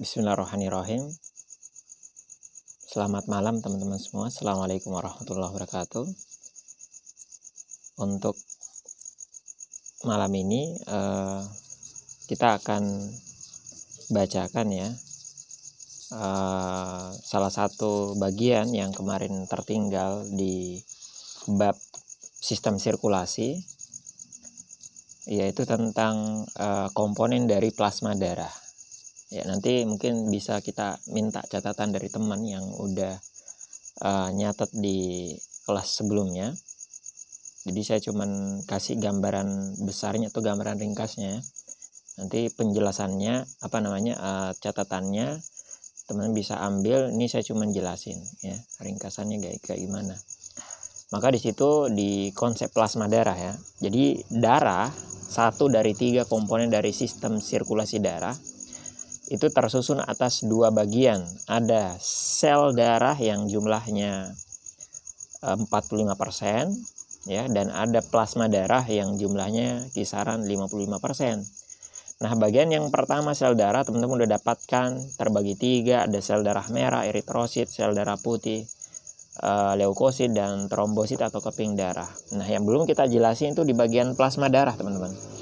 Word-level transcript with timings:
Bismillahirrahmanirrahim. 0.00 1.12
Selamat 2.88 3.28
malam 3.28 3.60
teman-teman 3.60 4.00
semua. 4.00 4.32
Assalamualaikum 4.32 4.96
warahmatullahi 4.96 5.52
wabarakatuh. 5.52 6.08
Untuk 8.00 8.32
malam 10.08 10.32
ini 10.32 10.72
uh, 10.88 11.44
kita 12.32 12.56
akan 12.64 13.12
bacakan 14.16 14.72
ya 14.72 14.88
uh, 16.16 17.12
salah 17.20 17.52
satu 17.52 18.16
bagian 18.16 18.72
yang 18.72 18.96
kemarin 18.96 19.44
tertinggal 19.52 20.24
di 20.32 20.80
bab 21.44 21.76
sistem 22.40 22.80
sirkulasi 22.80 23.52
yaitu 25.28 25.68
tentang 25.68 26.48
uh, 26.56 26.88
komponen 26.96 27.44
dari 27.44 27.68
plasma 27.68 28.16
darah 28.16 28.59
ya 29.30 29.46
nanti 29.46 29.86
mungkin 29.86 30.26
bisa 30.28 30.58
kita 30.58 30.98
minta 31.14 31.38
catatan 31.46 31.94
dari 31.94 32.10
teman 32.10 32.42
yang 32.42 32.66
udah 32.66 33.14
uh, 34.02 34.28
nyatet 34.34 34.74
di 34.74 35.30
kelas 35.64 36.02
sebelumnya. 36.02 36.50
Jadi 37.60 37.80
saya 37.86 38.00
cuman 38.02 38.62
kasih 38.66 38.98
gambaran 38.98 39.78
besarnya 39.86 40.34
atau 40.34 40.42
gambaran 40.42 40.82
ringkasnya. 40.82 41.38
Nanti 42.18 42.50
penjelasannya 42.50 43.62
apa 43.62 43.78
namanya 43.78 44.14
uh, 44.18 44.50
catatannya 44.58 45.38
teman 46.10 46.34
bisa 46.34 46.58
ambil. 46.58 47.14
Ini 47.14 47.30
saya 47.30 47.46
cuman 47.46 47.70
jelasin 47.70 48.18
ya 48.42 48.58
ringkasannya 48.82 49.38
kayak, 49.38 49.58
kayak 49.62 49.80
gimana. 49.86 50.18
Maka 51.14 51.30
di 51.30 51.38
situ 51.38 51.86
di 51.90 52.34
konsep 52.34 52.74
plasma 52.74 53.06
darah 53.06 53.38
ya. 53.38 53.54
Jadi 53.78 54.26
darah 54.26 54.90
satu 55.30 55.70
dari 55.70 55.94
tiga 55.94 56.26
komponen 56.26 56.66
dari 56.66 56.90
sistem 56.90 57.38
sirkulasi 57.38 58.02
darah 58.02 58.34
itu 59.30 59.46
tersusun 59.46 60.02
atas 60.02 60.42
dua 60.42 60.74
bagian. 60.74 61.22
Ada 61.46 61.94
sel 62.02 62.74
darah 62.74 63.14
yang 63.14 63.46
jumlahnya 63.46 64.34
45% 65.40 65.48
eh, 65.48 66.66
ya 67.30 67.46
dan 67.46 67.70
ada 67.70 68.02
plasma 68.02 68.50
darah 68.50 68.82
yang 68.90 69.14
jumlahnya 69.16 69.88
kisaran 69.94 70.44
55%. 70.44 72.20
Nah, 72.20 72.36
bagian 72.36 72.68
yang 72.68 72.92
pertama 72.92 73.32
sel 73.32 73.56
darah 73.56 73.86
teman-teman 73.86 74.20
udah 74.20 74.36
dapatkan 74.36 75.16
terbagi 75.16 75.56
tiga, 75.56 76.04
ada 76.04 76.20
sel 76.20 76.44
darah 76.44 76.68
merah, 76.68 77.08
eritrosit, 77.08 77.72
sel 77.72 77.96
darah 77.96 78.20
putih, 78.20 78.68
uh, 79.40 79.72
leukosit 79.72 80.36
dan 80.36 80.68
trombosit 80.68 81.24
atau 81.24 81.40
keping 81.40 81.80
darah. 81.80 82.10
Nah, 82.36 82.44
yang 82.44 82.68
belum 82.68 82.84
kita 82.84 83.08
jelasin 83.08 83.56
itu 83.56 83.64
di 83.64 83.72
bagian 83.72 84.12
plasma 84.20 84.52
darah, 84.52 84.76
teman-teman 84.76 85.39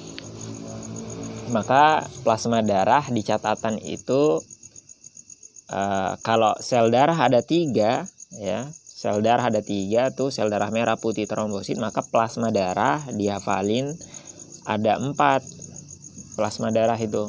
maka 1.50 2.04
plasma 2.24 2.64
darah 2.64 3.04
di 3.08 3.20
catatan 3.24 3.77
itu 3.82 4.41
uh, 5.72 6.12
kalau 6.20 6.54
sel 6.60 6.92
darah 6.92 7.16
ada 7.16 7.41
tiga 7.44 8.04
ya 8.36 8.68
sel 8.72 9.20
darah 9.20 9.48
ada 9.48 9.64
tiga 9.64 10.12
tuh 10.12 10.28
sel 10.32 10.52
darah 10.52 10.69
merah 10.72 10.96
putih 11.00 11.24
trombosit 11.24 11.80
maka 11.80 12.04
plasma 12.04 12.52
darah 12.52 13.02
dihafalin 13.12 13.92
ada 14.69 15.00
empat 15.00 15.41
plasma 16.38 16.69
darah 16.70 17.00
itu. 17.00 17.26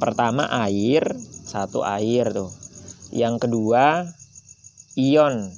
Pertama 0.00 0.48
air 0.64 1.04
satu 1.44 1.84
air 1.84 2.32
tuh. 2.32 2.48
Yang 3.10 3.44
kedua 3.44 4.08
ion 4.96 5.52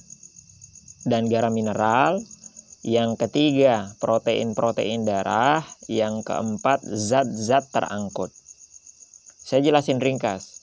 dan 1.06 1.30
garam 1.30 1.52
mineral 1.52 2.18
yang 2.81 3.20
ketiga, 3.20 3.92
protein-protein 4.00 5.05
darah. 5.05 5.61
Yang 5.84 6.25
keempat, 6.33 6.81
zat-zat 6.81 7.69
terangkut. 7.69 8.33
Saya 9.45 9.61
jelasin 9.61 10.00
ringkas. 10.00 10.61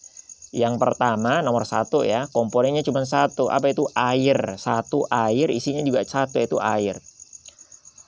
Yang 0.49 0.81
pertama, 0.81 1.45
nomor 1.45 1.69
satu 1.69 2.01
ya, 2.01 2.25
komponennya 2.33 2.81
cuma 2.81 3.05
satu. 3.05 3.53
Apa 3.53 3.69
itu? 3.69 3.85
Air. 3.93 4.57
Satu 4.57 5.05
air, 5.13 5.53
isinya 5.53 5.85
juga 5.85 6.01
satu, 6.01 6.41
yaitu 6.41 6.57
air. 6.57 6.97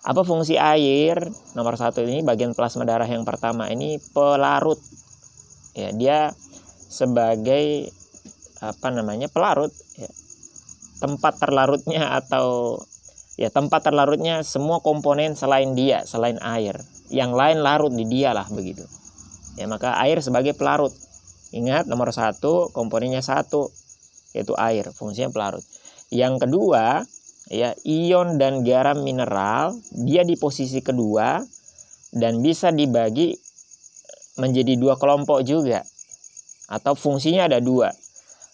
Apa 0.01 0.25
fungsi 0.25 0.57
air? 0.57 1.19
Nomor 1.53 1.77
satu 1.77 2.01
ini 2.01 2.25
bagian 2.25 2.57
plasma 2.57 2.87
darah 2.89 3.05
yang 3.05 3.27
pertama 3.27 3.69
ini 3.69 4.01
pelarut. 4.15 4.81
Ya, 5.77 5.93
dia 5.93 6.19
sebagai 6.89 7.93
apa 8.59 8.91
namanya 8.91 9.31
pelarut 9.31 9.71
ya. 9.95 10.09
tempat 10.99 11.39
terlarutnya 11.39 12.11
atau 12.19 12.79
ya 13.39 13.47
tempat 13.47 13.87
terlarutnya 13.87 14.43
semua 14.43 14.83
komponen 14.83 15.31
selain 15.31 15.71
dia, 15.71 16.03
selain 16.03 16.35
air. 16.43 16.75
Yang 17.07 17.31
lain 17.39 17.57
larut 17.63 17.93
di 17.95 18.03
dia 18.03 18.35
lah 18.35 18.43
begitu. 18.51 18.83
Ya 19.55 19.63
maka 19.71 19.95
air 20.03 20.19
sebagai 20.19 20.51
pelarut. 20.59 20.91
Ingat 21.55 21.87
nomor 21.87 22.11
satu 22.11 22.67
komponennya 22.75 23.23
satu 23.23 23.71
yaitu 24.35 24.53
air, 24.59 24.91
fungsinya 24.91 25.31
pelarut. 25.31 25.63
Yang 26.11 26.45
kedua 26.45 27.07
ya 27.49 27.73
ion 27.87 28.35
dan 28.35 28.61
garam 28.61 29.01
mineral 29.01 29.73
dia 29.95 30.21
di 30.21 30.37
posisi 30.37 30.83
kedua 30.83 31.41
dan 32.13 32.43
bisa 32.43 32.69
dibagi 32.69 33.33
menjadi 34.37 34.77
dua 34.77 34.99
kelompok 34.99 35.41
juga 35.47 35.81
atau 36.67 36.93
fungsinya 36.93 37.47
ada 37.47 37.63
dua. 37.63 37.89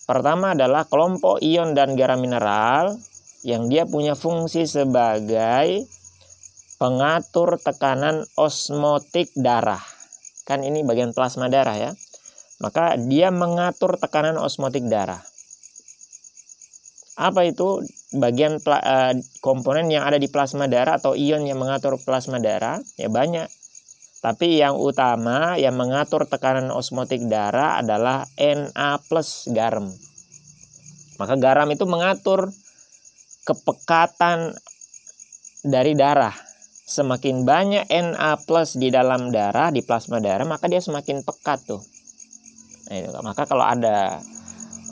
Pertama 0.06 0.54
adalah 0.54 0.86
kelompok 0.86 1.42
ion 1.42 1.74
dan 1.74 1.98
garam 1.98 2.22
mineral 2.22 2.94
yang 3.46 3.70
dia 3.70 3.86
punya 3.86 4.18
fungsi 4.18 4.66
sebagai 4.66 5.86
pengatur 6.82 7.62
tekanan 7.62 8.26
osmotik 8.34 9.30
darah. 9.38 9.86
Kan 10.50 10.66
ini 10.66 10.82
bagian 10.82 11.14
plasma 11.14 11.46
darah 11.46 11.78
ya. 11.78 11.92
Maka 12.58 12.98
dia 12.98 13.30
mengatur 13.30 14.02
tekanan 14.02 14.42
osmotik 14.42 14.90
darah. 14.90 15.22
Apa 17.16 17.46
itu 17.46 17.86
bagian 18.18 18.58
uh, 18.66 19.14
komponen 19.40 19.94
yang 19.94 20.04
ada 20.04 20.18
di 20.18 20.28
plasma 20.28 20.66
darah 20.66 20.98
atau 20.98 21.14
ion 21.14 21.46
yang 21.46 21.62
mengatur 21.62 22.02
plasma 22.02 22.42
darah? 22.42 22.82
Ya 22.98 23.14
banyak. 23.14 23.46
Tapi 24.26 24.58
yang 24.58 24.74
utama 24.82 25.54
yang 25.62 25.78
mengatur 25.78 26.26
tekanan 26.26 26.74
osmotik 26.74 27.22
darah 27.30 27.78
adalah 27.78 28.26
Na 28.74 28.98
plus 28.98 29.46
garam. 29.54 29.86
Maka 31.22 31.38
garam 31.38 31.70
itu 31.70 31.86
mengatur 31.86 32.50
kepekatan 33.46 34.58
dari 35.62 35.94
darah. 35.94 36.34
Semakin 36.86 37.50
banyak 37.50 37.90
Na 38.14 38.38
plus 38.38 38.78
di 38.78 38.94
dalam 38.94 39.34
darah, 39.34 39.74
di 39.74 39.82
plasma 39.82 40.22
darah, 40.22 40.46
maka 40.46 40.70
dia 40.70 40.82
semakin 40.82 41.26
pekat 41.26 41.66
tuh. 41.66 41.82
Nah, 42.90 42.96
itu. 43.02 43.10
Maka 43.26 43.50
kalau 43.50 43.66
ada 43.66 44.22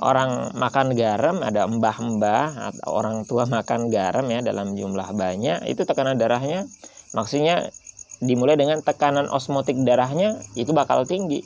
orang 0.01 0.57
makan 0.57 0.97
garam, 0.97 1.45
ada 1.45 1.69
mbah-mbah 1.69 2.73
atau 2.73 2.89
orang 2.89 3.29
tua 3.29 3.45
makan 3.45 3.93
garam 3.93 4.25
ya 4.25 4.41
dalam 4.41 4.73
jumlah 4.73 5.13
banyak, 5.13 5.69
itu 5.69 5.85
tekanan 5.85 6.17
darahnya 6.17 6.65
maksudnya 7.13 7.69
dimulai 8.25 8.57
dengan 8.57 8.81
tekanan 8.81 9.29
osmotik 9.29 9.77
darahnya 9.85 10.41
itu 10.57 10.73
bakal 10.73 11.05
tinggi. 11.05 11.45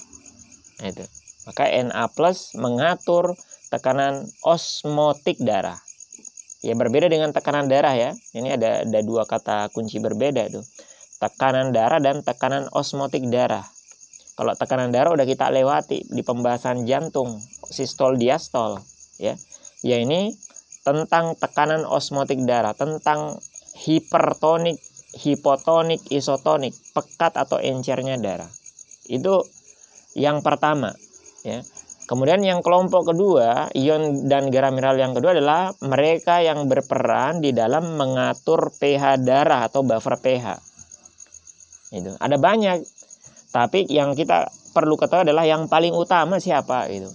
Nah, 0.80 0.96
itu. 0.96 1.04
Maka 1.44 1.68
Na 1.84 2.08
plus 2.08 2.56
mengatur 2.56 3.36
tekanan 3.68 4.24
osmotik 4.48 5.44
darah 5.44 5.87
ya 6.62 6.74
berbeda 6.74 7.10
dengan 7.10 7.34
tekanan 7.34 7.70
darah 7.70 7.94
ya. 7.94 8.12
Ini 8.34 8.58
ada 8.58 8.86
ada 8.86 9.00
dua 9.06 9.28
kata 9.28 9.70
kunci 9.74 10.02
berbeda 10.02 10.50
tuh. 10.50 10.66
Tekanan 11.18 11.74
darah 11.74 11.98
dan 11.98 12.22
tekanan 12.22 12.70
osmotik 12.74 13.26
darah. 13.30 13.66
Kalau 14.38 14.54
tekanan 14.54 14.94
darah 14.94 15.14
udah 15.14 15.26
kita 15.26 15.50
lewati 15.50 16.06
di 16.06 16.22
pembahasan 16.22 16.86
jantung 16.86 17.42
sistol 17.70 18.18
diastol 18.18 18.78
ya. 19.18 19.34
Ya 19.82 19.98
ini 19.98 20.34
tentang 20.86 21.36
tekanan 21.36 21.84
osmotik 21.84 22.42
darah 22.46 22.74
tentang 22.78 23.38
hipertonik 23.78 24.78
hipotonik 25.18 26.02
isotonik 26.14 26.74
pekat 26.94 27.34
atau 27.34 27.58
encernya 27.58 28.18
darah. 28.22 28.50
Itu 29.10 29.42
yang 30.14 30.46
pertama 30.46 30.94
ya 31.46 31.62
Kemudian 32.08 32.40
yang 32.40 32.64
kelompok 32.64 33.12
kedua, 33.12 33.68
ion 33.76 34.32
dan 34.32 34.48
garam 34.48 34.72
mineral 34.72 34.96
yang 34.96 35.12
kedua 35.12 35.36
adalah 35.36 35.76
mereka 35.84 36.40
yang 36.40 36.64
berperan 36.72 37.44
di 37.44 37.52
dalam 37.52 38.00
mengatur 38.00 38.72
pH 38.72 39.20
darah 39.28 39.68
atau 39.68 39.84
buffer 39.84 40.16
pH. 40.16 40.56
Itu. 41.92 42.16
Ada 42.16 42.40
banyak. 42.40 42.80
Tapi 43.52 43.92
yang 43.92 44.16
kita 44.16 44.48
perlu 44.72 44.96
ketahui 44.96 45.28
adalah 45.28 45.44
yang 45.44 45.68
paling 45.68 45.92
utama 45.92 46.40
siapa 46.40 46.88
itu. 46.88 47.12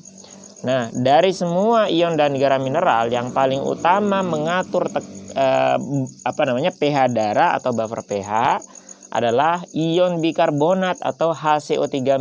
Nah, 0.69 0.93
dari 0.93 1.33
semua 1.33 1.89
ion 1.89 2.13
dan 2.21 2.37
garam 2.37 2.61
mineral 2.61 3.09
yang 3.09 3.33
paling 3.33 3.65
utama 3.65 4.21
mengatur 4.21 4.93
eh, 5.33 5.77
apa 6.21 6.43
namanya 6.45 6.69
pH 6.69 7.09
darah 7.17 7.57
atau 7.57 7.73
buffer 7.73 8.05
pH 8.05 8.61
adalah 9.09 9.65
ion 9.73 10.21
bikarbonat 10.21 11.01
atau 11.01 11.33
HCO3- 11.33 12.13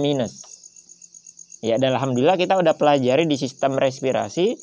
Ya, 1.62 1.78
dan 1.78 1.94
alhamdulillah 1.94 2.42
kita 2.42 2.58
udah 2.58 2.74
pelajari 2.74 3.30
di 3.30 3.38
sistem 3.38 3.78
respirasi 3.78 4.58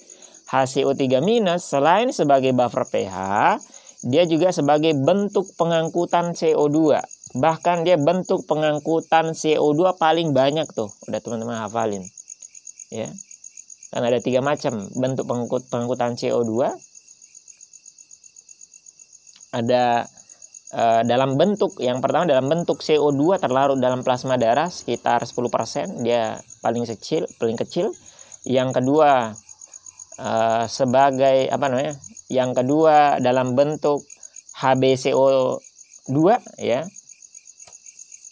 HCO3- 0.51 1.23
selain 1.63 2.11
sebagai 2.11 2.51
buffer 2.51 2.83
pH, 2.91 3.17
dia 4.03 4.27
juga 4.27 4.51
sebagai 4.51 4.99
bentuk 4.99 5.47
pengangkutan 5.55 6.35
CO2. 6.35 6.99
Bahkan 7.39 7.87
dia 7.87 7.95
bentuk 8.01 8.49
pengangkutan 8.51 9.31
CO2 9.31 9.95
paling 9.95 10.35
banyak 10.35 10.67
tuh. 10.75 10.91
Udah 11.07 11.23
teman-teman 11.23 11.61
hafalin. 11.63 12.03
Ya. 12.91 13.13
Kan 13.95 14.03
ada 14.03 14.19
tiga 14.19 14.43
macam 14.43 14.83
bentuk 14.99 15.29
pengangkut, 15.29 15.71
pengangkutan 15.71 16.19
CO2. 16.19 16.73
Ada 19.55 20.05
uh, 20.75 21.03
dalam 21.05 21.37
bentuk 21.37 21.77
yang 21.81 22.03
pertama 22.03 22.29
dalam 22.29 22.49
bentuk 22.49 22.81
CO2 22.81 23.41
terlarut 23.41 23.79
dalam 23.79 24.01
plasma 24.01 24.41
darah 24.41 24.69
sekitar 24.73 25.25
10%, 25.25 26.05
dia 26.05 26.41
paling 26.61 26.85
kecil, 26.85 27.29
paling 27.39 27.59
kecil. 27.59 27.93
Yang 28.49 28.81
kedua 28.81 29.33
uh, 30.21 30.65
sebagai 30.67 31.49
apa 31.53 31.67
namanya? 31.69 31.95
Yang 32.29 32.51
kedua 32.65 33.21
dalam 33.21 33.57
bentuk 33.57 34.05
HbCO2 34.59 36.19
ya. 36.61 36.85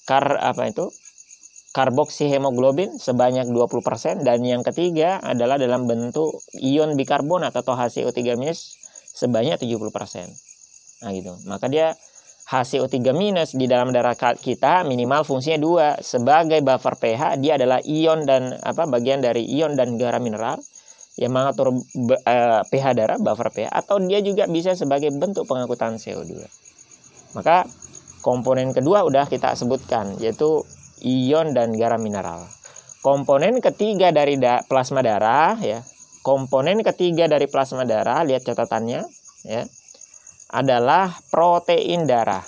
Kar 0.07 0.39
apa 0.39 0.71
itu? 0.71 0.87
karboksihemoglobin 1.77 2.97
sebanyak 2.97 3.53
20% 3.53 4.25
dan 4.25 4.41
yang 4.41 4.65
ketiga 4.65 5.21
adalah 5.21 5.61
dalam 5.61 5.85
bentuk 5.85 6.41
ion 6.57 6.97
bikarbonat 6.97 7.53
atau 7.53 7.77
HCO3- 7.77 8.33
sebanyak 9.17 9.57
70%. 9.57 11.05
Nah 11.05 11.11
gitu. 11.17 11.33
Maka 11.49 11.69
dia 11.73 11.97
HCO3- 12.47 13.59
di 13.59 13.67
dalam 13.67 13.91
darah 13.91 14.15
kita 14.15 14.87
minimal 14.87 15.27
fungsinya 15.27 15.59
dua. 15.59 15.87
Sebagai 15.99 16.63
buffer 16.63 16.95
pH 16.95 17.43
dia 17.43 17.59
adalah 17.59 17.83
ion 17.83 18.23
dan 18.23 18.55
apa 18.63 18.87
bagian 18.87 19.19
dari 19.19 19.43
ion 19.59 19.75
dan 19.75 19.99
garam 19.99 20.23
mineral 20.23 20.63
yang 21.19 21.35
mengatur 21.35 21.75
uh, 21.75 22.63
pH 22.71 22.87
darah 22.95 23.19
buffer 23.19 23.51
pH 23.51 23.67
atau 23.75 23.99
dia 23.99 24.23
juga 24.23 24.47
bisa 24.47 24.79
sebagai 24.79 25.11
bentuk 25.11 25.43
pengangkutan 25.51 25.99
CO2. 25.99 26.39
Maka 27.35 27.67
komponen 28.23 28.71
kedua 28.71 29.03
udah 29.03 29.27
kita 29.27 29.59
sebutkan 29.59 30.15
yaitu 30.23 30.63
ion 31.03 31.51
dan 31.51 31.75
garam 31.75 31.99
mineral. 31.99 32.47
Komponen 33.03 33.59
ketiga 33.59 34.15
dari 34.15 34.39
da 34.39 34.63
plasma 34.63 35.03
darah 35.03 35.59
ya. 35.59 35.83
Komponen 36.23 36.79
ketiga 36.87 37.27
dari 37.27 37.51
plasma 37.51 37.83
darah 37.83 38.23
lihat 38.23 38.47
catatannya 38.47 39.03
ya 39.47 39.63
adalah 40.57 41.13
protein 41.29 42.09
darah. 42.09 42.41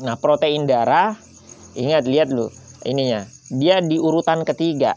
Nah, 0.00 0.16
protein 0.16 0.64
darah 0.64 1.12
ingat 1.76 2.08
lihat 2.08 2.32
lu 2.32 2.48
ininya. 2.88 3.28
Dia 3.52 3.84
di 3.84 4.00
urutan 4.00 4.48
ketiga. 4.48 4.96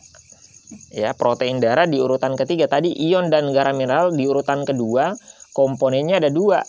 Ya, 0.95 1.11
protein 1.11 1.59
darah 1.59 1.83
di 1.83 1.99
urutan 1.99 2.39
ketiga. 2.39 2.71
Tadi 2.71 2.95
ion 3.11 3.27
dan 3.27 3.51
garam 3.51 3.75
mineral 3.75 4.15
di 4.15 4.23
urutan 4.23 4.63
kedua. 4.63 5.11
Komponennya 5.53 6.17
ada 6.17 6.33
dua, 6.33 6.65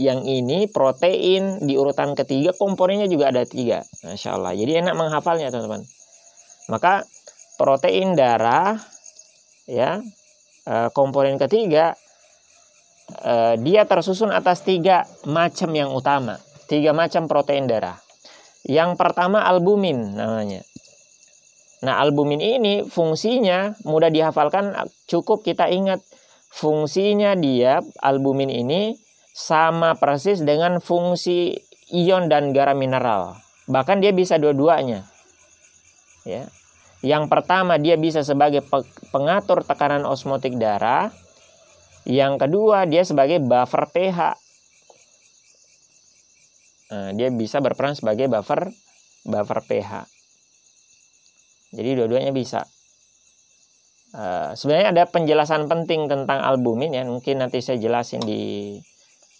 yang 0.00 0.24
ini 0.24 0.66
protein 0.66 1.60
di 1.62 1.76
urutan 1.76 2.16
ketiga 2.16 2.56
komponennya 2.56 3.06
juga 3.06 3.28
ada 3.28 3.44
tiga 3.44 3.84
Masya 4.02 4.30
Allah 4.34 4.52
jadi 4.56 4.80
enak 4.80 4.94
menghafalnya 4.96 5.52
teman-teman 5.52 5.84
maka 6.72 7.04
protein 7.60 8.16
darah 8.16 8.80
ya 9.68 10.00
eh, 10.66 10.88
komponen 10.96 11.36
ketiga 11.36 11.92
eh, 13.20 13.54
dia 13.60 13.84
tersusun 13.84 14.32
atas 14.32 14.64
tiga 14.64 15.04
macam 15.28 15.70
yang 15.76 15.92
utama 15.92 16.40
tiga 16.66 16.96
macam 16.96 17.28
protein 17.28 17.68
darah 17.68 18.00
yang 18.64 18.96
pertama 18.96 19.44
albumin 19.44 20.16
namanya 20.16 20.64
nah 21.82 21.98
albumin 21.98 22.38
ini 22.38 22.74
fungsinya 22.86 23.74
mudah 23.84 24.08
dihafalkan 24.08 24.72
cukup 25.10 25.42
kita 25.42 25.66
ingat 25.68 25.98
fungsinya 26.52 27.34
dia 27.34 27.82
albumin 28.00 28.48
ini 28.48 28.94
sama 29.32 29.96
persis 29.96 30.44
dengan 30.44 30.78
fungsi 30.78 31.56
ion 31.92 32.28
dan 32.28 32.52
garam 32.52 32.76
mineral. 32.76 33.40
Bahkan 33.68 34.04
dia 34.04 34.12
bisa 34.12 34.36
dua-duanya. 34.36 35.08
Ya. 36.28 36.46
Yang 37.02 37.26
pertama 37.32 37.80
dia 37.82 37.98
bisa 37.98 38.22
sebagai 38.22 38.62
pengatur 39.10 39.64
tekanan 39.66 40.06
osmotik 40.06 40.54
darah. 40.60 41.10
Yang 42.08 42.46
kedua 42.46 42.88
dia 42.90 43.06
sebagai 43.06 43.38
buffer 43.38 43.86
pH. 43.90 44.18
Nah, 46.92 47.10
dia 47.16 47.28
bisa 47.32 47.62
berperan 47.62 47.94
sebagai 47.94 48.26
buffer 48.26 48.68
buffer 49.22 49.60
pH. 49.64 50.06
Jadi 51.72 51.90
dua-duanya 51.96 52.34
bisa. 52.34 52.66
Uh, 54.12 54.52
sebenarnya 54.52 54.92
ada 54.92 55.04
penjelasan 55.08 55.72
penting 55.72 56.04
tentang 56.04 56.44
albumin 56.44 56.92
ya 56.92 57.00
mungkin 57.08 57.40
nanti 57.40 57.64
saya 57.64 57.80
jelasin 57.80 58.20
di 58.20 58.76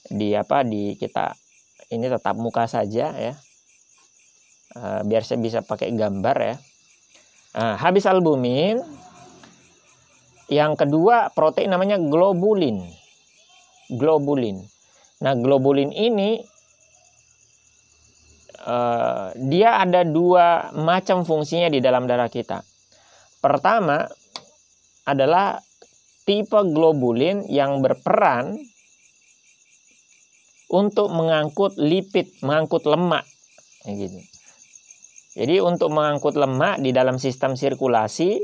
di 0.08 0.32
apa 0.32 0.64
di 0.64 0.96
kita 0.96 1.36
ini 1.92 2.08
tetap 2.08 2.40
muka 2.40 2.64
saja 2.64 3.12
ya 3.12 3.36
uh, 4.80 5.00
biar 5.04 5.28
saya 5.28 5.44
bisa 5.44 5.60
pakai 5.60 5.92
gambar 5.92 6.36
ya 6.40 6.56
uh, 7.60 7.76
habis 7.84 8.08
albumin 8.08 8.80
yang 10.52 10.76
kedua 10.76 11.32
protein 11.32 11.72
namanya 11.72 11.96
globulin 11.96 12.84
globulin 13.88 14.60
nah 15.24 15.32
globulin 15.32 15.88
ini 15.88 16.44
uh, 18.68 19.32
dia 19.48 19.80
ada 19.80 20.04
dua 20.04 20.76
macam 20.76 21.24
fungsinya 21.24 21.72
di 21.72 21.80
dalam 21.80 22.04
darah 22.04 22.28
kita 22.28 22.60
pertama 23.40 24.04
adalah 25.08 25.58
tipe 26.22 26.60
globulin 26.70 27.48
yang 27.50 27.82
berperan 27.82 28.54
untuk 30.72 31.12
mengangkut 31.12 31.76
lipid, 31.76 32.32
mengangkut 32.40 32.88
lemak. 32.88 33.28
Gitu. 33.84 34.18
Jadi 35.36 35.60
untuk 35.60 35.92
mengangkut 35.92 36.32
lemak 36.32 36.80
di 36.80 36.96
dalam 36.96 37.20
sistem 37.20 37.56
sirkulasi 37.56 38.40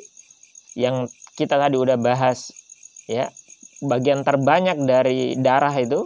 yang 0.76 1.08
kita 1.38 1.54
tadi 1.54 1.78
udah 1.78 1.94
bahas 1.94 2.50
ya, 3.06 3.30
bagian 3.86 4.26
terbanyak 4.26 4.82
dari 4.82 5.38
darah 5.38 5.70
itu 5.78 6.02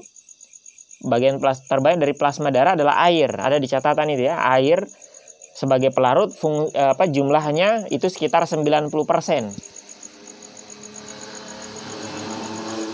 bagian 1.08 1.40
plas, 1.40 1.64
terbanyak 1.66 1.98
dari 2.04 2.14
plasma 2.14 2.52
darah 2.52 2.76
adalah 2.76 3.00
air. 3.08 3.32
Ada 3.32 3.56
di 3.56 3.64
catatan 3.64 4.12
itu 4.12 4.28
ya, 4.28 4.38
air 4.52 4.84
sebagai 5.52 5.90
pelarut 5.90 6.32
fung, 6.36 6.68
apa 6.76 7.08
jumlahnya 7.08 7.88
itu 7.88 8.06
sekitar 8.12 8.44
90%. 8.44 8.92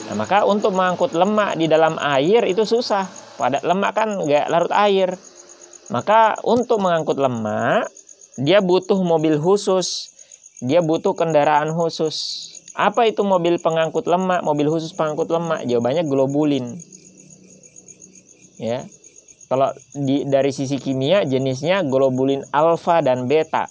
Nah, 0.09 0.17
maka 0.17 0.49
untuk 0.49 0.73
mengangkut 0.73 1.13
lemak 1.13 1.61
di 1.61 1.69
dalam 1.69 2.01
air 2.01 2.49
itu 2.49 2.65
susah. 2.65 3.05
Pada 3.39 3.61
lemak 3.63 3.93
kan 3.93 4.09
nggak 4.17 4.49
larut 4.49 4.73
air. 4.73 5.13
Maka 5.93 6.41
untuk 6.45 6.81
mengangkut 6.81 7.21
lemak, 7.21 7.87
dia 8.41 8.65
butuh 8.65 8.99
mobil 9.05 9.37
khusus. 9.37 10.18
Dia 10.59 10.83
butuh 10.83 11.15
kendaraan 11.15 11.71
khusus. 11.71 12.47
Apa 12.75 13.07
itu 13.07 13.23
mobil 13.23 13.59
pengangkut 13.63 14.07
lemak? 14.11 14.43
Mobil 14.43 14.67
khusus 14.71 14.95
pengangkut 14.95 15.31
lemak. 15.31 15.67
Jawabannya 15.67 16.07
globulin. 16.07 16.79
Ya. 18.59 18.87
Kalau 19.49 19.73
di, 19.97 20.29
dari 20.29 20.53
sisi 20.53 20.77
kimia 20.77 21.25
jenisnya 21.25 21.87
globulin 21.87 22.45
alfa 22.51 23.01
dan 23.01 23.31
beta. 23.31 23.71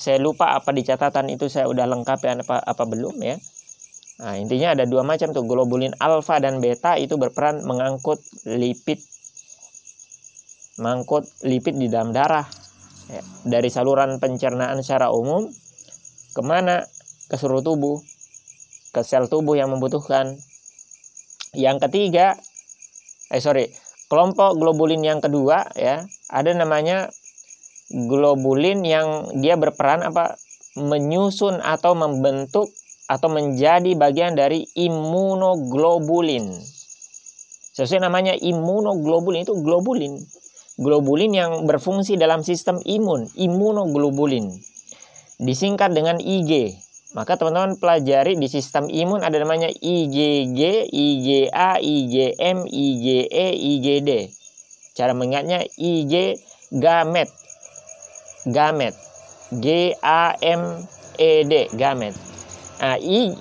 Saya 0.00 0.16
lupa 0.16 0.56
apa 0.56 0.72
di 0.72 0.80
catatan 0.80 1.28
itu 1.28 1.52
saya 1.52 1.68
udah 1.68 1.84
lengkap 1.84 2.18
ya 2.24 2.32
apa 2.40 2.56
apa 2.64 2.84
belum 2.88 3.20
ya. 3.20 3.36
Nah, 4.20 4.36
intinya 4.36 4.76
ada 4.76 4.84
dua 4.84 5.00
macam 5.00 5.32
tuh 5.32 5.44
globulin 5.44 5.92
alfa 5.96 6.40
dan 6.40 6.60
beta 6.60 6.96
itu 6.96 7.16
berperan 7.16 7.64
mengangkut 7.64 8.20
lipid 8.48 9.00
mengangkut 10.80 11.28
lipid 11.44 11.76
di 11.76 11.92
dalam 11.92 12.10
darah 12.12 12.44
ya, 13.12 13.22
dari 13.44 13.68
saluran 13.68 14.16
pencernaan 14.16 14.80
secara 14.80 15.12
umum 15.12 15.48
ke 16.34 16.42
mana 16.42 16.86
ke 17.30 17.34
seluruh 17.38 17.62
tubuh 17.62 17.98
ke 18.90 19.00
sel 19.06 19.30
tubuh 19.30 19.54
yang 19.54 19.70
membutuhkan 19.70 20.34
yang 21.54 21.78
ketiga 21.78 22.38
eh 23.30 23.42
sorry 23.42 23.70
kelompok 24.10 24.58
globulin 24.58 25.02
yang 25.06 25.22
kedua 25.22 25.70
ya 25.78 26.02
ada 26.30 26.50
namanya 26.54 27.10
globulin 27.90 28.86
yang 28.86 29.26
dia 29.42 29.58
berperan 29.58 30.06
apa 30.06 30.38
menyusun 30.78 31.58
atau 31.58 31.98
membentuk 31.98 32.70
atau 33.10 33.26
menjadi 33.26 33.98
bagian 33.98 34.38
dari 34.38 34.62
imunoglobulin. 34.78 36.46
Sesuai 37.74 38.06
namanya 38.06 38.38
imunoglobulin 38.38 39.42
itu 39.42 39.58
globulin. 39.66 40.14
Globulin 40.78 41.32
yang 41.34 41.50
berfungsi 41.66 42.14
dalam 42.14 42.46
sistem 42.46 42.78
imun, 42.86 43.26
imunoglobulin. 43.34 44.54
Disingkat 45.40 45.96
dengan 45.96 46.20
IG. 46.20 46.76
Maka 47.16 47.34
teman-teman 47.34 47.74
pelajari 47.80 48.38
di 48.38 48.46
sistem 48.46 48.86
imun 48.86 49.24
ada 49.24 49.34
namanya 49.40 49.66
IgG, 49.66 50.86
IgA, 50.92 51.80
IgM, 51.80 52.58
IgE, 52.68 53.20
IgD. 53.56 54.10
Cara 54.94 55.16
mengingatnya 55.16 55.64
IG 55.74 56.38
gamet. 56.70 57.26
Gamet. 58.46 58.94
G 59.50 59.96
A 59.98 60.38
M 60.38 60.86
E 61.18 61.42
D, 61.42 61.66
gamet. 61.74 62.14
Nah, 62.78 62.96
I, 63.02 63.34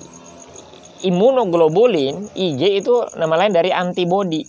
imunoglobulin 1.06 2.34
IG 2.34 2.82
itu 2.82 2.96
nama 3.14 3.38
lain 3.38 3.54
dari 3.54 3.70
antibodi. 3.70 4.42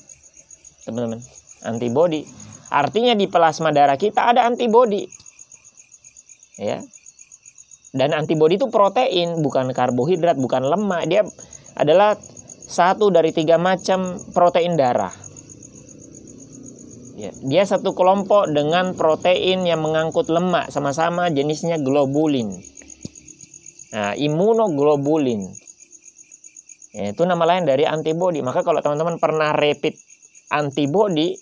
Teman-teman, 0.88 1.20
antibodi. 1.68 2.24
Artinya 2.72 3.12
di 3.12 3.28
plasma 3.28 3.68
darah 3.74 4.00
kita 4.00 4.32
ada 4.32 4.48
antibodi. 4.48 5.04
Ya. 6.56 6.80
Dan 7.90 8.14
antibodi 8.14 8.54
itu 8.54 8.70
protein 8.70 9.42
bukan 9.42 9.74
karbohidrat 9.74 10.38
bukan 10.38 10.62
lemak. 10.62 11.10
Dia 11.10 11.26
adalah 11.74 12.14
satu 12.70 13.10
dari 13.10 13.34
tiga 13.34 13.58
macam 13.58 14.14
protein 14.30 14.78
darah. 14.78 15.12
Ya, 17.20 17.34
dia 17.44 17.62
satu 17.68 17.92
kelompok 17.92 18.48
dengan 18.48 18.96
protein 18.96 19.68
yang 19.68 19.84
mengangkut 19.84 20.30
lemak 20.32 20.72
sama-sama 20.72 21.28
jenisnya 21.28 21.76
globulin. 21.76 22.56
Nah 23.90 24.14
imunoglobulin 24.14 25.50
ya, 26.94 27.10
itu 27.10 27.22
nama 27.26 27.42
lain 27.42 27.66
dari 27.66 27.82
antibodi 27.84 28.38
maka 28.38 28.62
kalau 28.62 28.78
teman-teman 28.78 29.18
pernah 29.18 29.50
rapid 29.50 29.98
antibody 30.54 31.34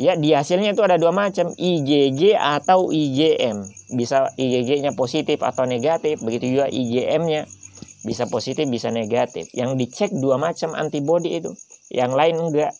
ya 0.00 0.16
di 0.16 0.32
hasilnya 0.32 0.72
itu 0.72 0.80
ada 0.80 0.96
dua 0.96 1.12
macam 1.12 1.52
IgG 1.52 2.32
atau 2.32 2.88
IgM 2.88 3.68
bisa 3.92 4.32
IgG-nya 4.40 4.96
positif 4.96 5.44
atau 5.44 5.68
negatif 5.68 6.24
begitu 6.24 6.56
juga 6.56 6.72
IgM-nya 6.72 7.44
bisa 8.00 8.24
positif 8.32 8.64
bisa 8.68 8.88
negatif. 8.88 9.52
Yang 9.52 9.70
dicek 9.76 10.10
dua 10.16 10.40
macam 10.40 10.72
antibody 10.72 11.40
itu 11.40 11.52
yang 11.92 12.16
lain 12.16 12.40
enggak. 12.40 12.72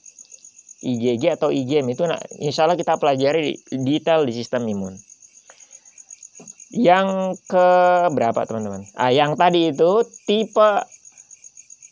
IgG 0.80 1.36
atau 1.36 1.52
IgM 1.52 1.92
itu 1.92 2.08
nah, 2.08 2.16
insya 2.40 2.64
Allah 2.64 2.80
kita 2.80 2.96
pelajari 2.96 3.52
detail 3.84 4.24
di 4.24 4.32
sistem 4.32 4.64
imun. 4.64 4.96
Yang 6.72 7.36
ke 7.44 7.68
berapa 8.16 8.48
teman-teman? 8.48 8.88
Ah 8.96 9.12
yang 9.12 9.36
tadi 9.36 9.76
itu 9.76 10.08
tipe 10.24 10.72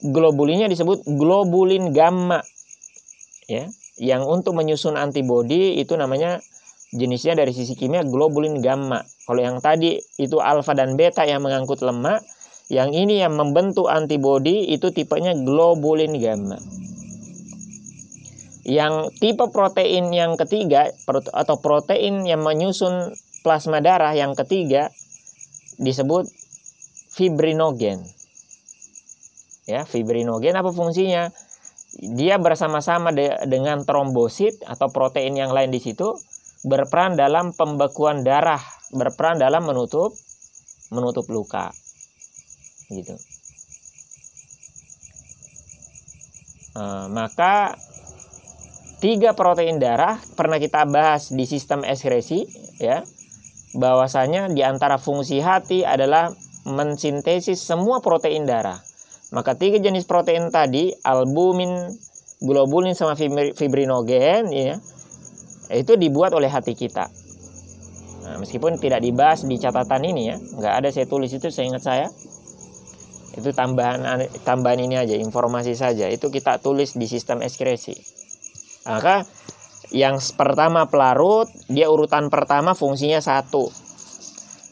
globulinnya 0.09 0.73
disebut 0.73 1.05
globulin 1.05 1.93
gamma. 1.93 2.41
Ya 3.45 3.69
yang 3.99 4.23
untuk 4.25 4.55
menyusun 4.55 4.95
antibodi 4.95 5.79
itu 5.83 5.99
namanya 5.99 6.39
jenisnya 6.95 7.37
dari 7.37 7.53
sisi 7.53 7.77
kimia 7.77 8.07
globulin 8.07 8.63
gamma. 8.65 9.05
Kalau 9.27 9.43
yang 9.43 9.59
tadi 9.61 10.01
itu 10.17 10.41
alfa 10.41 10.73
dan 10.73 10.97
beta 10.97 11.27
yang 11.29 11.45
mengangkut 11.45 11.85
lemak, 11.85 12.25
yang 12.73 12.95
ini 12.95 13.21
yang 13.21 13.37
membentuk 13.37 13.91
antibodi 13.91 14.73
itu 14.73 14.89
tipenya 14.95 15.37
globulin 15.37 16.17
gamma. 16.17 16.57
Yang 18.69 19.17
tipe 19.17 19.49
protein 19.49 20.13
yang 20.13 20.37
ketiga 20.37 20.93
atau 21.33 21.57
protein 21.61 22.29
yang 22.29 22.45
menyusun 22.45 23.17
plasma 23.41 23.81
darah 23.81 24.13
yang 24.13 24.37
ketiga 24.37 24.93
disebut 25.81 26.29
fibrinogen. 27.17 28.05
Ya, 29.65 29.85
fibrinogen 29.85 30.57
apa 30.57 30.73
fungsinya? 30.73 31.33
Dia 31.99 32.39
bersama-sama 32.39 33.11
de 33.11 33.35
dengan 33.51 33.83
trombosit 33.83 34.63
atau 34.63 34.87
protein 34.87 35.35
yang 35.35 35.51
lain 35.51 35.75
di 35.75 35.83
situ 35.83 36.15
berperan 36.63 37.19
dalam 37.19 37.51
pembekuan 37.51 38.23
darah, 38.23 38.63
berperan 38.95 39.43
dalam 39.43 39.67
menutup 39.67 40.15
menutup 40.95 41.27
luka. 41.27 41.75
Gitu. 42.89 43.15
E, 46.79 46.83
maka 47.11 47.75
tiga 49.03 49.35
protein 49.35 49.83
darah 49.83 50.23
pernah 50.39 50.63
kita 50.63 50.87
bahas 50.87 51.35
di 51.35 51.45
sistem 51.51 51.83
ekskresi 51.83 52.47
ya 52.79 53.03
bahwasanya 53.75 54.49
di 54.55 54.63
antara 54.63 54.97
fungsi 54.97 55.43
hati 55.43 55.83
adalah 55.85 56.33
mensintesis 56.65 57.61
semua 57.61 58.01
protein 58.01 58.49
darah 58.49 58.88
maka 59.29 59.57
tiga 59.57 59.77
jenis 59.77 60.09
protein 60.09 60.49
tadi, 60.49 60.93
albumin, 61.05 61.93
globulin 62.41 62.97
sama 62.97 63.13
fibrinogen 63.53 64.49
ya, 64.49 64.81
itu 65.75 65.93
dibuat 66.01 66.33
oleh 66.33 66.49
hati 66.49 66.73
kita. 66.73 67.13
Nah, 68.25 68.37
meskipun 68.41 68.81
tidak 68.81 69.05
dibahas 69.05 69.45
di 69.45 69.57
catatan 69.61 70.05
ini 70.05 70.23
ya, 70.33 70.37
nggak 70.37 70.75
ada 70.85 70.89
saya 70.89 71.05
tulis 71.05 71.33
itu 71.33 71.53
saya 71.53 71.67
ingat 71.69 71.85
saya. 71.85 72.07
Itu 73.37 73.55
tambahan 73.55 74.25
tambahan 74.43 74.81
ini 74.83 74.99
aja, 74.99 75.15
informasi 75.15 75.77
saja. 75.77 76.09
Itu 76.09 76.33
kita 76.33 76.59
tulis 76.59 76.97
di 76.97 77.07
sistem 77.07 77.45
ekskresi. 77.45 77.95
Maka 78.89 79.29
yang 79.93 80.21
pertama 80.37 80.89
pelarut, 80.89 81.49
dia 81.69 81.89
urutan 81.93 82.33
pertama 82.33 82.73
fungsinya 82.73 83.21
satu. 83.21 83.69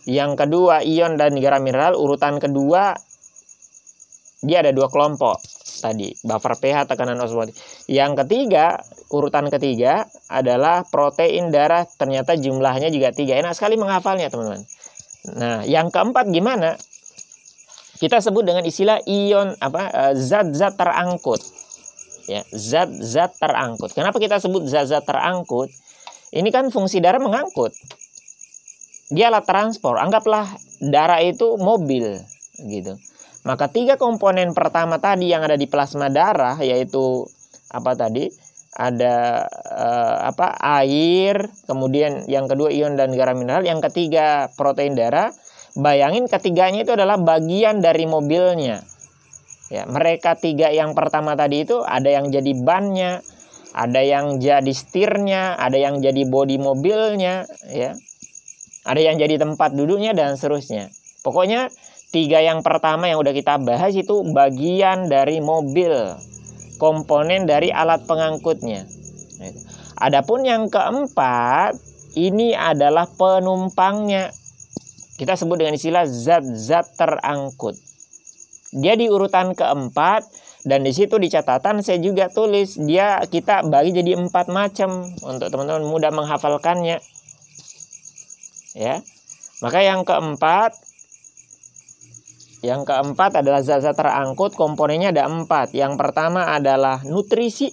Yang 0.06 0.46
kedua 0.46 0.84
ion 0.84 1.20
dan 1.20 1.36
garam 1.40 1.62
mineral, 1.62 1.96
urutan 1.96 2.40
kedua 2.40 2.96
dia 4.44 4.60
ada 4.60 4.68
dua 4.68 4.92
kelompok 4.92 5.40
tadi 5.80 6.12
buffer 6.24 6.54
pH 6.60 6.88
tekanan 6.92 7.16
osmotik. 7.20 7.56
Yang 7.88 8.24
ketiga 8.24 8.80
urutan 9.08 9.48
ketiga 9.48 10.04
adalah 10.28 10.84
protein 10.84 11.48
darah 11.48 11.88
ternyata 11.96 12.36
jumlahnya 12.36 12.92
juga 12.92 13.12
tiga. 13.16 13.36
Enak 13.40 13.56
sekali 13.56 13.80
menghafalnya 13.80 14.28
teman-teman. 14.28 14.64
Nah 15.36 15.64
yang 15.64 15.88
keempat 15.88 16.28
gimana? 16.28 16.76
Kita 17.96 18.20
sebut 18.20 18.44
dengan 18.44 18.60
istilah 18.60 19.00
ion 19.08 19.56
apa 19.56 19.82
eh, 19.88 20.14
zat-zat 20.20 20.76
terangkut. 20.76 21.40
Ya 22.28 22.44
zat-zat 22.52 23.40
terangkut. 23.40 23.96
Kenapa 23.96 24.20
kita 24.20 24.36
sebut 24.36 24.68
zat-zat 24.68 25.08
terangkut? 25.08 25.72
Ini 26.36 26.48
kan 26.52 26.68
fungsi 26.68 27.00
darah 27.00 27.22
mengangkut. 27.24 27.72
Dia 29.08 29.32
alat 29.32 29.48
transport. 29.48 29.96
Anggaplah 29.96 30.44
darah 30.84 31.24
itu 31.24 31.56
mobil 31.56 32.20
gitu 32.56 33.00
maka 33.46 33.70
tiga 33.70 33.94
komponen 33.94 34.50
pertama 34.58 34.98
tadi 34.98 35.30
yang 35.30 35.46
ada 35.46 35.54
di 35.54 35.70
plasma 35.70 36.10
darah 36.10 36.58
yaitu 36.58 37.22
apa 37.70 37.94
tadi? 37.94 38.26
Ada 38.76 39.46
eh, 39.70 40.16
apa? 40.28 40.58
air, 40.82 41.48
kemudian 41.64 42.26
yang 42.28 42.50
kedua 42.50 42.68
ion 42.74 42.98
dan 42.98 43.14
garam 43.14 43.38
mineral, 43.38 43.64
yang 43.64 43.78
ketiga 43.80 44.50
protein 44.58 44.98
darah. 44.98 45.30
Bayangin 45.78 46.26
ketiganya 46.26 46.82
itu 46.84 46.92
adalah 46.92 47.16
bagian 47.20 47.80
dari 47.80 48.04
mobilnya. 48.04 48.82
Ya, 49.70 49.82
mereka 49.86 50.34
tiga 50.36 50.72
yang 50.74 50.92
pertama 50.92 51.38
tadi 51.38 51.64
itu 51.64 51.80
ada 51.86 52.06
yang 52.10 52.28
jadi 52.32 52.52
bannya, 52.52 53.22
ada 53.76 54.00
yang 54.02 54.42
jadi 54.42 54.72
setirnya, 54.72 55.54
ada 55.56 55.76
yang 55.78 56.02
jadi 56.02 56.22
bodi 56.26 56.58
mobilnya, 56.58 57.46
ya. 57.70 57.94
Ada 58.86 59.00
yang 59.02 59.16
jadi 59.18 59.42
tempat 59.42 59.74
duduknya 59.74 60.14
dan 60.14 60.38
seterusnya. 60.38 60.88
Pokoknya 61.26 61.68
Tiga 62.14 62.38
yang 62.38 62.62
pertama 62.62 63.10
yang 63.10 63.18
udah 63.18 63.34
kita 63.34 63.58
bahas 63.58 63.92
itu 63.92 64.22
bagian 64.30 65.10
dari 65.10 65.42
mobil, 65.42 65.90
komponen 66.78 67.44
dari 67.44 67.74
alat 67.74 68.06
pengangkutnya. 68.06 68.86
Adapun 69.96 70.46
yang 70.46 70.70
keempat, 70.70 71.74
ini 72.16 72.54
adalah 72.54 73.10
penumpangnya. 73.10 74.30
Kita 75.16 75.34
sebut 75.34 75.60
dengan 75.60 75.74
istilah 75.74 76.04
zat-zat 76.04 76.94
terangkut. 76.94 77.74
Dia 78.76 78.94
di 78.94 79.08
urutan 79.08 79.56
keempat 79.56 80.28
dan 80.66 80.84
di 80.84 80.92
situ 80.92 81.16
di 81.16 81.30
catatan 81.32 81.80
saya 81.80 82.02
juga 82.02 82.28
tulis 82.28 82.74
dia 82.76 83.22
kita 83.24 83.64
bagi 83.64 83.94
jadi 83.94 84.18
empat 84.18 84.50
macam 84.52 85.08
untuk 85.24 85.48
teman-teman 85.48 85.86
mudah 85.88 86.12
menghafalkannya. 86.12 87.00
Ya. 88.76 89.00
Maka 89.64 89.80
yang 89.80 90.04
keempat 90.04 90.76
yang 92.66 92.82
keempat 92.82 93.38
adalah 93.46 93.62
zat-zat 93.62 93.94
terangkut, 93.94 94.58
komponennya 94.58 95.14
ada 95.14 95.30
empat. 95.30 95.70
Yang 95.70 95.94
pertama 95.94 96.50
adalah 96.50 97.06
nutrisi. 97.06 97.70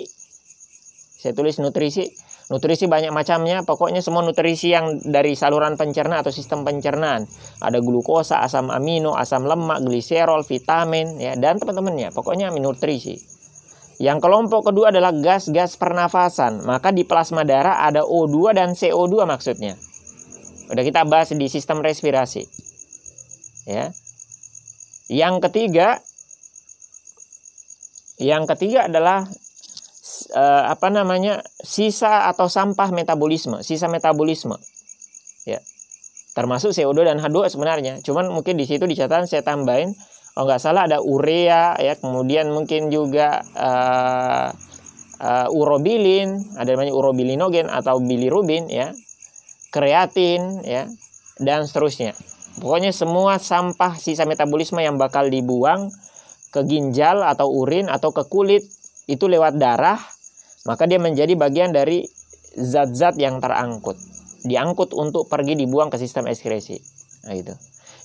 Saya 1.18 1.34
tulis 1.34 1.58
nutrisi. 1.58 2.06
Nutrisi 2.54 2.86
banyak 2.86 3.10
macamnya, 3.10 3.66
pokoknya 3.66 4.04
semua 4.06 4.22
nutrisi 4.22 4.70
yang 4.70 5.02
dari 5.02 5.34
saluran 5.34 5.74
pencerna 5.74 6.22
atau 6.22 6.30
sistem 6.30 6.62
pencernaan. 6.62 7.26
Ada 7.64 7.82
glukosa, 7.82 8.46
asam 8.46 8.70
amino, 8.70 9.18
asam 9.18 9.50
lemak, 9.50 9.82
gliserol, 9.82 10.46
vitamin, 10.46 11.18
ya 11.18 11.34
dan 11.34 11.58
teman-temannya. 11.58 12.14
Pokoknya 12.14 12.54
nutrisi. 12.54 13.18
Yang 13.98 14.20
kelompok 14.22 14.70
kedua 14.70 14.92
adalah 14.92 15.16
gas-gas 15.16 15.80
pernafasan. 15.80 16.62
Maka 16.68 16.92
di 16.92 17.08
plasma 17.08 17.48
darah 17.48 17.82
ada 17.82 18.04
O2 18.04 18.54
dan 18.54 18.76
CO2 18.78 19.26
maksudnya. 19.26 19.80
Udah 20.70 20.84
kita 20.84 21.08
bahas 21.08 21.32
di 21.32 21.48
sistem 21.48 21.80
respirasi. 21.80 22.44
Ya. 23.64 23.96
Yang 25.12 25.50
ketiga, 25.50 26.00
yang 28.24 28.48
ketiga 28.48 28.88
adalah 28.88 29.28
eh, 30.32 30.64
apa 30.70 30.88
namanya 30.88 31.44
sisa 31.60 32.32
atau 32.32 32.48
sampah 32.48 32.94
metabolisme, 32.96 33.60
sisa 33.66 33.92
metabolisme, 33.92 34.56
ya, 35.44 35.60
termasuk 36.34 36.72
CO2 36.72 37.04
dan 37.04 37.18
H2 37.20 37.52
sebenarnya. 37.52 38.00
Cuman 38.00 38.32
mungkin 38.32 38.56
di 38.56 38.64
situ 38.64 38.88
dicatat 38.88 39.28
saya 39.28 39.44
tambahin, 39.44 39.92
oh 40.40 40.44
nggak 40.48 40.62
salah 40.62 40.88
ada 40.88 41.04
urea, 41.04 41.76
ya, 41.78 41.94
kemudian 42.00 42.50
mungkin 42.50 42.88
juga 42.88 43.44
uh, 43.60 44.50
uh, 45.20 45.48
urobilin, 45.52 46.42
ada 46.58 46.74
namanya 46.74 46.94
urobilinogen 46.96 47.68
atau 47.70 48.00
bilirubin, 48.02 48.72
ya, 48.72 48.96
kreatin, 49.70 50.64
ya, 50.66 50.90
dan 51.44 51.68
seterusnya. 51.68 52.18
Pokoknya 52.62 52.94
semua 52.94 53.42
sampah 53.42 53.98
sisa 53.98 54.30
metabolisme 54.30 54.78
yang 54.78 55.02
bakal 55.02 55.26
dibuang 55.30 55.90
ke 56.54 56.62
ginjal 56.70 57.26
atau 57.26 57.50
urin 57.50 57.90
atau 57.90 58.14
ke 58.14 58.30
kulit 58.30 58.62
itu 59.10 59.26
lewat 59.26 59.58
darah, 59.58 59.98
maka 60.70 60.86
dia 60.86 61.02
menjadi 61.02 61.34
bagian 61.34 61.74
dari 61.74 62.06
zat-zat 62.54 63.18
yang 63.18 63.42
terangkut. 63.42 63.98
Diangkut 64.46 64.94
untuk 64.94 65.26
pergi 65.32 65.58
dibuang 65.58 65.90
ke 65.90 65.98
sistem 65.98 66.30
ekskresi. 66.30 66.78
Nah, 67.26 67.34
gitu. 67.34 67.56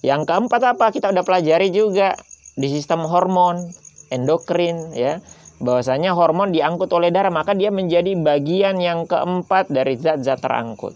Yang 0.00 0.30
keempat 0.30 0.62
apa? 0.64 0.94
Kita 0.94 1.10
udah 1.10 1.26
pelajari 1.26 1.68
juga 1.74 2.14
di 2.54 2.70
sistem 2.70 3.04
hormon, 3.04 3.68
endokrin 4.08 4.94
ya. 4.94 5.20
Bahwasanya 5.58 6.14
hormon 6.14 6.54
diangkut 6.54 6.86
oleh 6.94 7.10
darah, 7.10 7.34
maka 7.34 7.50
dia 7.52 7.74
menjadi 7.74 8.14
bagian 8.14 8.78
yang 8.78 9.10
keempat 9.10 9.68
dari 9.68 9.98
zat-zat 9.98 10.38
terangkut. 10.38 10.94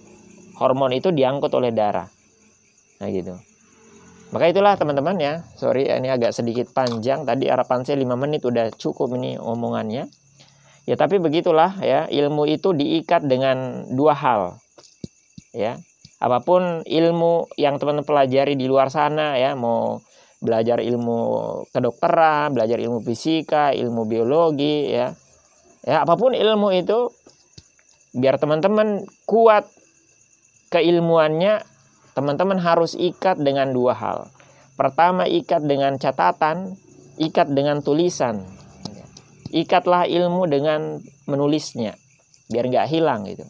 Hormon 0.55 0.95
itu 0.95 1.11
diangkut 1.11 1.51
oleh 1.59 1.75
darah. 1.75 2.07
Nah 3.03 3.11
gitu. 3.11 3.35
Maka 4.31 4.49
itulah 4.49 4.79
teman-teman 4.79 5.19
ya. 5.19 5.35
Sorry 5.59 5.91
ini 5.91 6.09
agak 6.09 6.31
sedikit 6.31 6.71
panjang. 6.71 7.27
Tadi 7.27 7.51
harapan 7.51 7.83
saya 7.83 7.99
5 7.99 8.15
menit 8.15 8.47
udah 8.47 8.71
cukup 8.71 9.19
ini 9.19 9.37
omongannya. 9.37 10.07
Ya 10.87 10.95
tapi 10.95 11.19
begitulah 11.19 11.83
ya. 11.83 12.07
Ilmu 12.07 12.47
itu 12.47 12.71
diikat 12.71 13.27
dengan 13.27 13.91
dua 13.91 14.15
hal. 14.15 14.63
Ya. 15.51 15.83
Apa 16.23 16.39
pun 16.39 16.87
ilmu 16.87 17.51
yang 17.59 17.83
teman-teman 17.83 18.07
pelajari 18.07 18.55
di 18.55 18.71
luar 18.71 18.95
sana 18.95 19.35
ya, 19.35 19.59
mau 19.59 19.99
belajar 20.39 20.79
ilmu 20.79 21.19
kedokteran, 21.75 22.55
belajar 22.55 22.79
ilmu 22.79 23.03
fisika, 23.03 23.75
ilmu 23.75 24.07
biologi 24.07 24.87
ya. 24.95 25.11
Ya, 25.83 26.07
apa 26.07 26.15
pun 26.15 26.31
ilmu 26.31 26.71
itu 26.79 27.11
biar 28.15 28.39
teman-teman 28.39 29.03
kuat 29.27 29.67
keilmuannya 30.71 31.72
teman-teman 32.13 32.61
harus 32.61 32.97
ikat 32.97 33.41
dengan 33.41 33.73
dua 33.73 33.97
hal. 33.97 34.29
Pertama, 34.77 35.29
ikat 35.29 35.65
dengan 35.65 35.97
catatan, 36.01 36.77
ikat 37.21 37.53
dengan 37.53 37.85
tulisan. 37.85 38.45
Ikatlah 39.53 40.09
ilmu 40.09 40.49
dengan 40.49 41.05
menulisnya, 41.29 41.93
biar 42.49 42.73
nggak 42.73 42.89
hilang 42.89 43.29
gitu. 43.29 43.45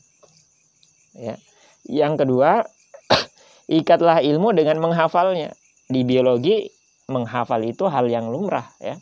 Ya. 1.14 1.38
Yang 1.86 2.26
kedua, 2.26 2.66
ikatlah 3.80 4.18
ilmu 4.18 4.50
dengan 4.50 4.82
menghafalnya. 4.82 5.54
Di 5.86 6.02
biologi, 6.02 6.66
menghafal 7.06 7.62
itu 7.62 7.86
hal 7.86 8.10
yang 8.10 8.30
lumrah 8.30 8.66
ya. 8.82 8.98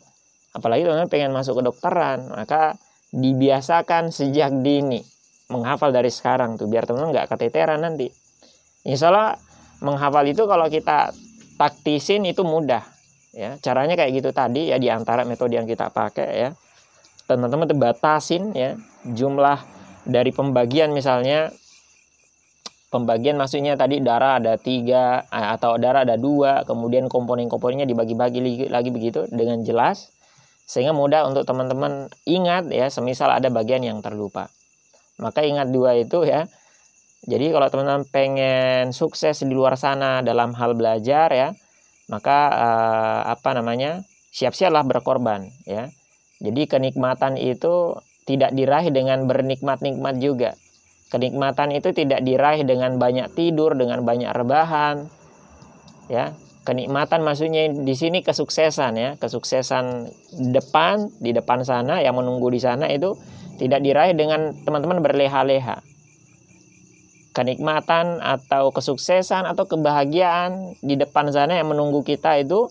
Apalagi 0.51 0.83
teman-teman 0.83 1.09
pengen 1.09 1.31
masuk 1.31 1.61
ke 1.61 1.63
dokteran, 1.63 2.27
maka 2.27 2.75
dibiasakan 3.11 4.11
sejak 4.11 4.51
dini 4.63 4.99
menghafal 5.51 5.91
dari 5.91 6.07
sekarang 6.07 6.55
tuh 6.55 6.71
biar 6.71 6.87
teman-teman 6.87 7.11
nggak 7.11 7.27
keteteran 7.31 7.83
nanti. 7.83 8.07
Insya 8.87 9.11
Allah 9.11 9.35
menghafal 9.81 10.23
itu 10.29 10.45
kalau 10.45 10.69
kita 10.69 11.11
taktisin 11.57 12.23
itu 12.29 12.45
mudah 12.45 12.85
ya. 13.33 13.57
Caranya 13.59 13.97
kayak 13.97 14.21
gitu 14.21 14.29
tadi 14.31 14.69
ya 14.71 14.77
di 14.77 14.87
antara 14.87 15.25
metode 15.27 15.57
yang 15.57 15.67
kita 15.67 15.89
pakai 15.89 16.29
ya. 16.47 16.49
Teman-teman 17.25 17.67
terbatasin 17.67 18.53
ya 18.53 18.77
jumlah 19.05 19.59
dari 20.05 20.29
pembagian. 20.31 20.93
Misalnya 20.93 21.49
pembagian 22.93 23.39
maksudnya 23.41 23.73
tadi 23.79 24.03
darah 24.03 24.37
ada 24.37 24.55
tiga 24.59 25.25
atau 25.31 25.79
darah 25.81 26.05
ada 26.05 26.19
dua 26.19 26.67
kemudian 26.67 27.07
komponen-komponennya 27.07 27.87
dibagi-bagi 27.89 28.69
lagi 28.69 28.89
begitu 28.91 29.25
dengan 29.31 29.63
jelas 29.63 30.11
sehingga 30.67 30.95
mudah 30.95 31.27
untuk 31.27 31.43
teman-teman 31.43 32.07
ingat 32.29 32.69
ya. 32.69 32.87
Semisal 32.87 33.33
ada 33.33 33.49
bagian 33.49 33.81
yang 33.81 33.99
terlupa. 34.03 34.51
Maka 35.21 35.45
ingat 35.45 35.69
dua 35.69 35.93
itu 35.97 36.25
ya 36.25 36.49
jadi 37.21 37.53
kalau 37.53 37.67
teman-teman 37.69 38.05
pengen 38.09 38.89
sukses 38.97 39.45
di 39.45 39.53
luar 39.53 39.77
sana 39.77 40.25
dalam 40.25 40.57
hal 40.57 40.73
belajar 40.73 41.29
ya, 41.29 41.53
maka 42.09 42.37
eh, 42.49 43.21
apa 43.29 43.51
namanya? 43.53 44.01
siap-siaplah 44.31 44.87
berkorban 44.87 45.43
ya. 45.67 45.91
Jadi 46.39 46.63
kenikmatan 46.63 47.35
itu 47.35 47.99
tidak 48.23 48.55
diraih 48.55 48.87
dengan 48.87 49.27
bernikmat-nikmat 49.27 50.23
juga. 50.23 50.55
Kenikmatan 51.11 51.75
itu 51.75 51.91
tidak 51.91 52.23
diraih 52.23 52.63
dengan 52.63 52.95
banyak 52.95 53.27
tidur, 53.35 53.75
dengan 53.75 54.07
banyak 54.07 54.31
rebahan. 54.31 55.11
Ya, 56.07 56.31
kenikmatan 56.63 57.27
maksudnya 57.27 57.75
di 57.75 57.91
sini 57.91 58.23
kesuksesan 58.23 58.95
ya, 58.95 59.09
kesuksesan 59.19 60.07
depan 60.55 61.11
di 61.19 61.35
depan 61.35 61.67
sana 61.67 61.99
yang 61.99 62.15
menunggu 62.15 62.47
di 62.47 62.63
sana 62.63 62.87
itu 62.87 63.19
tidak 63.59 63.83
diraih 63.83 64.15
dengan 64.15 64.55
teman-teman 64.63 65.03
berleha-leha 65.03 65.91
kenikmatan 67.31 68.19
atau 68.19 68.75
kesuksesan 68.75 69.47
atau 69.47 69.63
kebahagiaan 69.67 70.75
di 70.83 70.99
depan 70.99 71.31
sana 71.31 71.55
yang 71.55 71.71
menunggu 71.71 72.03
kita 72.03 72.39
itu 72.39 72.67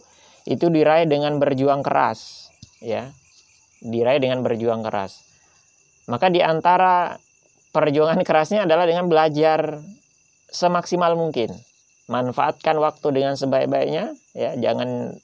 itu 0.48 0.68
diraih 0.68 1.08
dengan 1.08 1.40
berjuang 1.40 1.80
keras 1.80 2.48
ya. 2.84 3.12
Diraih 3.80 4.20
dengan 4.20 4.44
berjuang 4.44 4.84
keras. 4.84 5.24
Maka 6.04 6.28
di 6.28 6.44
antara 6.44 7.16
perjuangan 7.72 8.20
kerasnya 8.20 8.68
adalah 8.68 8.84
dengan 8.84 9.08
belajar 9.08 9.80
semaksimal 10.52 11.16
mungkin. 11.16 11.56
Manfaatkan 12.10 12.76
waktu 12.76 13.08
dengan 13.16 13.40
sebaik-baiknya 13.40 14.12
ya. 14.36 14.52
Jangan 14.60 15.16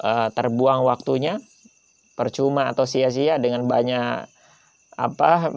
uh, 0.00 0.28
terbuang 0.32 0.86
waktunya. 0.88 1.36
Percuma 2.14 2.70
atau 2.70 2.86
sia-sia 2.86 3.42
dengan 3.42 3.66
banyak 3.66 4.30
apa 4.94 5.50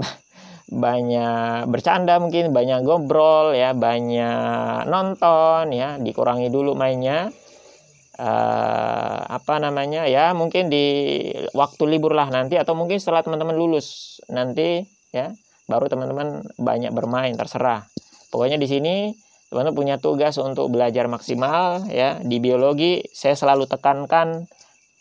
banyak 0.67 1.71
bercanda 1.71 2.19
mungkin 2.19 2.51
banyak 2.51 2.84
ngobrol 2.84 3.56
ya 3.56 3.71
banyak 3.71 4.84
nonton 4.91 5.71
ya 5.71 5.95
dikurangi 5.99 6.51
dulu 6.51 6.75
mainnya. 6.75 7.32
Uh, 8.17 9.21
apa 9.30 9.62
namanya 9.62 10.10
ya 10.10 10.34
mungkin 10.34 10.73
di 10.73 11.21
waktu 11.53 11.86
libur 11.86 12.17
lah 12.17 12.34
nanti 12.34 12.58
atau 12.58 12.73
mungkin 12.73 12.97
setelah 12.97 13.21
teman-teman 13.21 13.53
lulus 13.53 14.17
nanti 14.25 14.82
ya 15.13 15.30
baru 15.69 15.86
teman-teman 15.86 16.41
banyak 16.58 16.89
bermain 16.97 17.38
terserah. 17.38 17.86
Pokoknya 18.34 18.58
di 18.58 18.65
sini 18.65 19.13
teman-teman 19.53 19.77
punya 19.77 19.95
tugas 20.01 20.36
untuk 20.41 20.67
belajar 20.73 21.06
maksimal 21.06 21.86
ya 21.93 22.17
di 22.19 22.41
biologi 22.41 23.06
saya 23.13 23.38
selalu 23.38 23.69
tekankan 23.69 24.49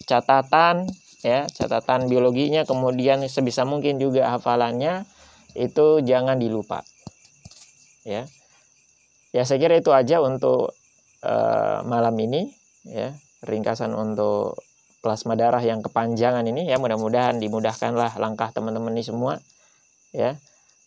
catatan 0.06 0.86
ya 1.26 1.50
catatan 1.50 2.06
biologinya 2.06 2.62
kemudian 2.62 3.24
sebisa 3.26 3.66
mungkin 3.66 3.98
juga 3.98 4.30
hafalannya 4.30 5.02
itu 5.56 6.04
jangan 6.04 6.36
dilupa. 6.36 6.84
Ya. 8.04 8.28
Ya 9.34 9.42
saya 9.42 9.58
kira 9.60 9.76
itu 9.76 9.90
aja 9.90 10.20
untuk 10.20 10.76
uh, 11.24 11.78
malam 11.84 12.14
ini 12.20 12.52
ya. 12.86 13.16
Ringkasan 13.44 13.92
untuk 13.92 14.60
plasma 15.04 15.36
darah 15.36 15.60
yang 15.60 15.80
kepanjangan 15.80 16.44
ini 16.46 16.68
ya. 16.68 16.76
Mudah-mudahan 16.76 17.40
dimudahkanlah 17.40 18.20
langkah 18.20 18.52
teman-teman 18.52 18.92
ini 18.94 19.04
semua 19.04 19.40
ya. 20.12 20.36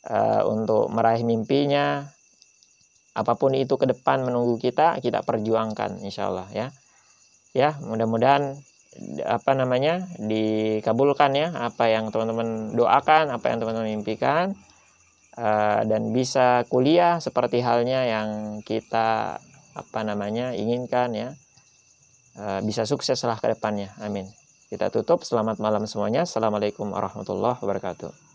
Uh, 0.08 0.48
untuk 0.48 0.88
meraih 0.88 1.28
mimpinya 1.28 2.08
apa 3.12 3.36
pun 3.36 3.52
itu 3.52 3.76
ke 3.76 3.84
depan 3.84 4.24
menunggu 4.24 4.56
kita 4.56 4.96
kita 5.04 5.28
perjuangkan 5.28 6.00
insya 6.06 6.32
Allah 6.32 6.48
ya. 6.56 6.68
Ya 7.52 7.76
mudah-mudahan 7.84 8.56
apa 9.24 9.56
namanya 9.56 10.06
dikabulkan 10.20 11.32
ya 11.36 11.48
apa 11.56 11.88
yang 11.88 12.12
teman-teman 12.12 12.76
doakan 12.76 13.32
apa 13.32 13.46
yang 13.48 13.58
teman-teman 13.64 13.96
impikan 13.96 14.56
uh, 15.40 15.82
dan 15.88 16.12
bisa 16.12 16.68
kuliah 16.68 17.24
seperti 17.24 17.64
halnya 17.64 18.04
yang 18.06 18.60
kita 18.64 19.40
apa 19.76 20.00
namanya 20.04 20.52
inginkan 20.52 21.16
ya. 21.16 21.30
Uh, 22.40 22.64
bisa 22.64 22.88
sukseslah 22.88 23.36
ke 23.40 23.52
depannya. 23.52 23.92
Amin. 24.00 24.28
Kita 24.72 24.88
tutup. 24.94 25.28
Selamat 25.28 25.60
malam 25.60 25.84
semuanya. 25.90 26.24
Assalamualaikum 26.24 26.88
warahmatullahi 26.94 27.60
wabarakatuh 27.60 28.29